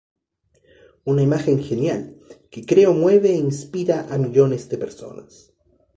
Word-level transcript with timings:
Una 1.13 1.21
imagen 1.21 1.61
genial, 1.63 2.15
que 2.49 2.65
creo 2.65 2.91
mueve 3.01 3.29
e 3.33 3.43
inspira 3.49 3.97
a 4.13 4.17
millones 4.23 4.63
de 4.71 4.77
personas. 4.83 5.31